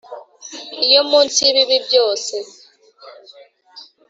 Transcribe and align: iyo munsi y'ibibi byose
iyo 0.85 1.01
munsi 1.09 1.37
y'ibibi 1.43 1.77
byose 1.87 2.35